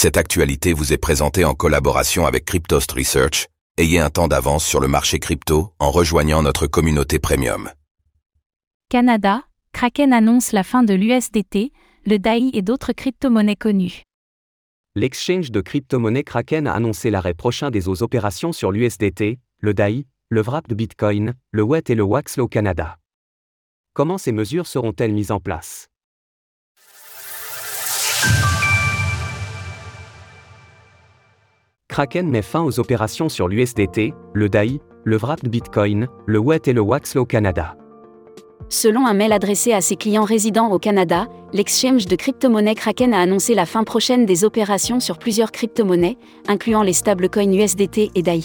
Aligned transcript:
Cette 0.00 0.16
actualité 0.16 0.74
vous 0.74 0.92
est 0.92 0.96
présentée 0.96 1.44
en 1.44 1.54
collaboration 1.54 2.24
avec 2.24 2.44
Cryptost 2.44 2.92
Research. 2.92 3.48
Ayez 3.78 3.98
un 3.98 4.10
temps 4.10 4.28
d'avance 4.28 4.64
sur 4.64 4.78
le 4.78 4.86
marché 4.86 5.18
crypto 5.18 5.72
en 5.80 5.90
rejoignant 5.90 6.40
notre 6.40 6.68
communauté 6.68 7.18
premium. 7.18 7.68
Canada, 8.90 9.42
Kraken 9.72 10.12
annonce 10.12 10.52
la 10.52 10.62
fin 10.62 10.84
de 10.84 10.94
l'USDT, 10.94 11.72
le 12.06 12.18
DAI 12.20 12.50
et 12.52 12.62
d'autres 12.62 12.92
crypto-monnaies 12.92 13.56
connues. 13.56 14.04
L'exchange 14.94 15.50
de 15.50 15.60
crypto-monnaie 15.60 16.22
Kraken 16.22 16.68
a 16.68 16.74
annoncé 16.74 17.10
l'arrêt 17.10 17.34
prochain 17.34 17.72
des 17.72 17.88
aux 17.88 18.04
opérations 18.04 18.52
sur 18.52 18.70
l'USDT, 18.70 19.40
le 19.58 19.74
DAI, 19.74 20.06
le 20.28 20.42
wrap 20.42 20.68
de 20.68 20.76
Bitcoin, 20.76 21.34
le 21.50 21.64
WET 21.64 21.90
et 21.90 21.96
le 21.96 22.04
WAXL 22.04 22.40
au 22.40 22.46
Canada. 22.46 22.98
Comment 23.94 24.16
ces 24.16 24.30
mesures 24.30 24.68
seront-elles 24.68 25.12
mises 25.12 25.32
en 25.32 25.40
place? 25.40 25.87
Kraken 31.98 32.30
met 32.30 32.42
fin 32.42 32.62
aux 32.62 32.78
opérations 32.78 33.28
sur 33.28 33.48
l'USDT, 33.48 34.14
le 34.32 34.48
DAI, 34.48 34.78
le 35.02 35.16
wrap 35.16 35.42
de 35.42 35.48
Bitcoin, 35.48 36.06
le 36.26 36.38
WET 36.38 36.68
et 36.68 36.72
le 36.72 36.80
WAXL 36.80 37.18
au 37.18 37.24
Canada. 37.24 37.74
Selon 38.68 39.04
un 39.04 39.14
mail 39.14 39.32
adressé 39.32 39.72
à 39.72 39.80
ses 39.80 39.96
clients 39.96 40.22
résidents 40.22 40.70
au 40.70 40.78
Canada, 40.78 41.26
l'exchange 41.52 42.06
de 42.06 42.14
crypto-monnaies 42.14 42.76
Kraken 42.76 43.12
a 43.12 43.18
annoncé 43.18 43.56
la 43.56 43.66
fin 43.66 43.82
prochaine 43.82 44.26
des 44.26 44.44
opérations 44.44 45.00
sur 45.00 45.18
plusieurs 45.18 45.50
crypto-monnaies, 45.50 46.18
incluant 46.46 46.84
les 46.84 46.92
stablecoins 46.92 47.52
USDT 47.52 48.12
et 48.14 48.22
DAI. 48.22 48.44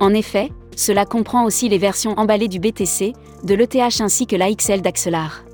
En 0.00 0.14
effet, 0.14 0.50
cela 0.76 1.04
comprend 1.04 1.44
aussi 1.44 1.68
les 1.68 1.76
versions 1.76 2.14
emballées 2.16 2.48
du 2.48 2.58
BTC, 2.58 3.12
de 3.44 3.54
l'ETH 3.54 4.00
ainsi 4.00 4.26
que 4.26 4.34
l'AXL 4.34 4.80
d'Axelar. 4.80 5.44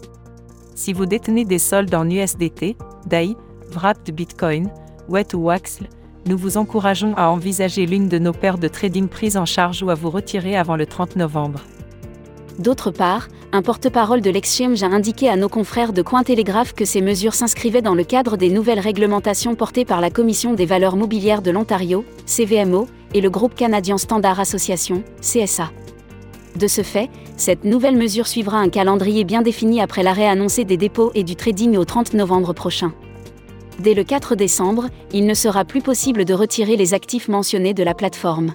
Si 0.77 0.93
vous 0.93 1.07
détenez 1.07 1.45
des 1.45 1.59
soldes 1.59 1.97
en 1.97 2.09
USDT, 2.09 2.77
DAI, 3.07 3.35
wrap 3.75 4.07
de 4.07 4.13
Bitcoin, 4.13 4.71
WET 5.09 5.35
ou 5.35 5.47
WAXL, 5.47 5.89
nous 6.27 6.39
vous 6.39 6.57
encourageons 6.57 7.15
à 7.17 7.29
envisager 7.31 7.87
l'une 7.87 8.09
de 8.09 8.19
nos 8.19 8.33
paires 8.33 8.59
de 8.59 8.69
trading 8.69 9.09
prises 9.09 9.37
en 9.37 9.45
charge 9.45 9.83
ou 9.83 9.91
à 9.91 9.95
vous 9.95 10.11
retirer 10.11 10.57
avant 10.57 10.77
le 10.77 10.87
30 10.87 11.17
novembre. 11.17 11.61
D'autre 12.59 12.91
part, 12.91 13.29
un 13.53 13.63
porte-parole 13.63 14.21
de 14.21 14.31
l'exchange 14.31 14.83
a 14.83 14.87
indiqué 14.87 15.29
à 15.29 15.37
nos 15.37 15.49
confrères 15.49 15.93
de 15.93 16.03
Cointelegraph 16.03 16.75
que 16.75 16.85
ces 16.85 17.01
mesures 17.01 17.35
s'inscrivaient 17.35 17.83
dans 17.83 17.95
le 17.95 18.05
cadre 18.05 18.37
des 18.37 18.51
nouvelles 18.51 18.81
réglementations 18.81 19.55
portées 19.55 19.85
par 19.85 20.01
la 20.01 20.11
Commission 20.11 20.55
des 20.55 20.67
valeurs 20.67 20.97
mobilières 20.97 21.43
de 21.43 21.51
l'Ontario, 21.51 22.05
CVMO, 22.27 22.87
et 23.15 23.21
le 23.21 23.31
groupe 23.31 23.55
canadien 23.55 23.99
Standard 23.99 24.41
Association, 24.41 25.03
CSA. 25.21 25.71
De 26.57 26.67
ce 26.67 26.83
fait, 26.83 27.11
cette 27.37 27.65
nouvelle 27.65 27.97
mesure 27.97 28.27
suivra 28.27 28.59
un 28.59 28.69
calendrier 28.69 29.25
bien 29.25 29.43
défini 29.43 29.81
après 29.81 30.03
l'arrêt 30.03 30.29
annoncé 30.29 30.65
des 30.65 30.77
dépôts 30.77 31.11
et 31.15 31.25
du 31.25 31.37
trading 31.37 31.77
au 31.77 31.85
30 31.85 32.15
novembre 32.15 32.53
prochain. 32.53 32.93
Dès 33.79 33.95
le 33.95 34.05
4 34.05 34.37
décembre, 34.37 34.89
il 35.13 35.27
ne 35.27 35.35
sera 35.35 35.65
plus 35.65 35.81
possible 35.81 36.25
de 36.25 36.35
retirer 36.35 36.77
les 36.77 36.95
actifs 36.95 37.29
mentionnés 37.29 37.75
de 37.75 37.83
la 37.83 37.95
plateforme. 37.95 38.55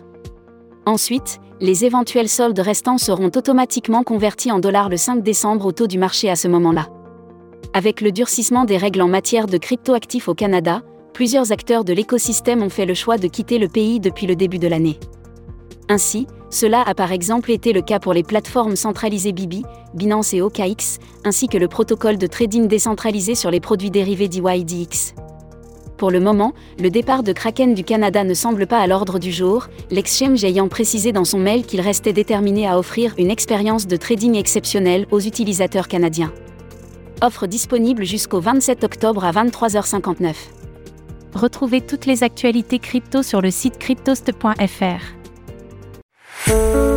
Ensuite, 0.85 1.39
les 1.59 1.85
éventuels 1.85 2.29
soldes 2.29 2.59
restants 2.59 2.97
seront 2.97 3.31
automatiquement 3.35 4.03
convertis 4.03 4.51
en 4.51 4.59
dollars 4.59 4.89
le 4.89 4.97
5 4.97 5.23
décembre 5.23 5.65
au 5.65 5.71
taux 5.71 5.87
du 5.87 5.97
marché 5.97 6.29
à 6.29 6.35
ce 6.35 6.47
moment-là. 6.47 6.87
Avec 7.73 7.99
le 7.99 8.11
durcissement 8.11 8.63
des 8.63 8.77
règles 8.77 9.01
en 9.01 9.07
matière 9.07 9.47
de 9.47 9.57
cryptoactifs 9.57 10.29
au 10.29 10.35
Canada, 10.35 10.81
plusieurs 11.13 11.51
acteurs 11.51 11.83
de 11.83 11.93
l'écosystème 11.93 12.61
ont 12.61 12.69
fait 12.69 12.85
le 12.85 12.93
choix 12.93 13.17
de 13.17 13.27
quitter 13.27 13.57
le 13.57 13.67
pays 13.67 13.99
depuis 13.99 14.27
le 14.27 14.35
début 14.35 14.59
de 14.59 14.67
l'année. 14.67 14.99
Ainsi, 15.89 16.27
cela 16.49 16.81
a 16.81 16.93
par 16.93 17.11
exemple 17.11 17.51
été 17.51 17.73
le 17.73 17.81
cas 17.81 17.99
pour 17.99 18.13
les 18.13 18.23
plateformes 18.23 18.75
centralisées 18.75 19.33
Bibi, 19.33 19.63
Binance 19.93 20.33
et 20.33 20.41
OKX, 20.41 20.99
ainsi 21.25 21.47
que 21.47 21.57
le 21.57 21.67
protocole 21.67 22.17
de 22.17 22.27
trading 22.27 22.67
décentralisé 22.67 23.35
sur 23.35 23.51
les 23.51 23.59
produits 23.59 23.91
dérivés 23.91 24.27
DYDX. 24.27 25.13
Pour 25.97 26.11
le 26.11 26.19
moment, 26.19 26.53
le 26.79 26.91
départ 26.91 27.23
de 27.23 27.33
Kraken 27.33 27.73
du 27.73 27.83
Canada 27.83 28.23
ne 28.23 28.35
semble 28.35 28.67
pas 28.67 28.79
à 28.79 28.87
l'ordre 28.87 29.17
du 29.17 29.31
jour, 29.31 29.67
l'exchange 29.89 30.43
ayant 30.43 30.67
précisé 30.67 31.11
dans 31.11 31.25
son 31.25 31.39
mail 31.39 31.65
qu'il 31.65 31.81
restait 31.81 32.13
déterminé 32.13 32.67
à 32.67 32.77
offrir 32.77 33.15
une 33.17 33.31
expérience 33.31 33.87
de 33.87 33.97
trading 33.97 34.35
exceptionnelle 34.35 35.07
aux 35.09 35.19
utilisateurs 35.19 35.87
canadiens. 35.87 36.31
Offre 37.21 37.47
disponible 37.47 38.03
jusqu'au 38.03 38.39
27 38.39 38.83
octobre 38.83 39.25
à 39.25 39.31
23h59. 39.31 40.33
Retrouvez 41.33 41.81
toutes 41.81 42.05
les 42.05 42.23
actualités 42.23 42.77
crypto 42.77 43.23
sur 43.23 43.41
le 43.41 43.49
site 43.49 43.79
cryptost.fr. 43.79 45.16
Música 46.47 46.96